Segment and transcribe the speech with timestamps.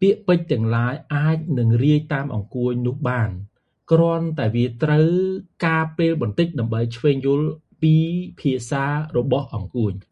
[0.00, 3.30] ពាក្យពេចន៍ទាំងឡាយអាចនឹងរាយតាមអង្កួចនេះបាន
[3.90, 5.12] គ្រាន់តែថាត្រូវ
[5.66, 7.48] ការពេលបន្តិចដើម្បីឈ្វេងយល់
[7.82, 7.94] ពី
[8.40, 8.84] ភាសា
[9.16, 9.92] របស់អង្កួច។